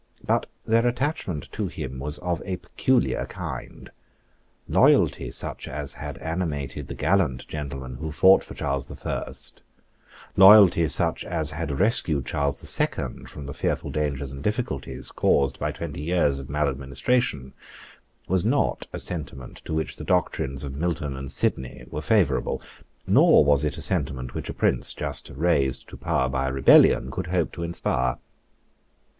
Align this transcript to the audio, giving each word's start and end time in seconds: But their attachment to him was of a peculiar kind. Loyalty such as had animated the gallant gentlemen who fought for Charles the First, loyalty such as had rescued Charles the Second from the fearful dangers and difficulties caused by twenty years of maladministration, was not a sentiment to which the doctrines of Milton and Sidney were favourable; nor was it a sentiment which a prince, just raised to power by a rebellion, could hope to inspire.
But 0.25 0.47
their 0.65 0.87
attachment 0.87 1.51
to 1.51 1.67
him 1.67 1.99
was 1.99 2.17
of 2.17 2.41
a 2.43 2.55
peculiar 2.55 3.27
kind. 3.27 3.91
Loyalty 4.67 5.29
such 5.29 5.67
as 5.67 5.93
had 5.93 6.17
animated 6.17 6.87
the 6.87 6.95
gallant 6.95 7.47
gentlemen 7.47 7.97
who 7.97 8.11
fought 8.11 8.43
for 8.43 8.55
Charles 8.55 8.87
the 8.87 8.95
First, 8.95 9.61
loyalty 10.35 10.87
such 10.87 11.23
as 11.23 11.51
had 11.51 11.77
rescued 11.79 12.25
Charles 12.25 12.61
the 12.61 12.65
Second 12.65 13.29
from 13.29 13.45
the 13.45 13.53
fearful 13.53 13.91
dangers 13.91 14.31
and 14.31 14.41
difficulties 14.41 15.11
caused 15.11 15.59
by 15.59 15.71
twenty 15.71 16.01
years 16.01 16.39
of 16.39 16.49
maladministration, 16.49 17.53
was 18.27 18.43
not 18.43 18.87
a 18.91 18.97
sentiment 18.97 19.57
to 19.65 19.73
which 19.75 19.97
the 19.97 20.03
doctrines 20.03 20.63
of 20.63 20.73
Milton 20.73 21.15
and 21.15 21.29
Sidney 21.29 21.85
were 21.91 22.01
favourable; 22.01 22.59
nor 23.05 23.45
was 23.45 23.63
it 23.63 23.77
a 23.77 23.83
sentiment 23.83 24.33
which 24.33 24.49
a 24.49 24.53
prince, 24.55 24.95
just 24.95 25.29
raised 25.29 25.87
to 25.89 25.95
power 25.95 26.27
by 26.27 26.47
a 26.47 26.51
rebellion, 26.51 27.11
could 27.11 27.27
hope 27.27 27.51
to 27.51 27.61
inspire. 27.61 28.17